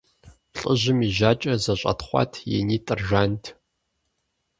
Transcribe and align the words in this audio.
ЛӀыжьым 0.59 0.99
и 1.07 1.09
жьакӀэр 1.15 1.55
зэщӀэтхъуат, 1.63 2.31
и 2.55 2.57
нитӀыр 2.67 2.99
жант. 3.07 3.43